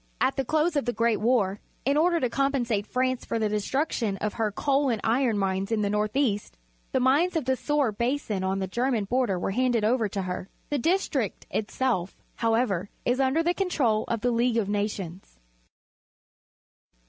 [0.19, 4.17] At the close of the Great War, in order to compensate France for the destruction
[4.17, 6.57] of her coal and iron mines in the north east,
[6.91, 10.49] the mines of the Soar Basin on the German border were handed over to her.
[10.71, 15.37] The district itself, however, is under the control of the League of Nations.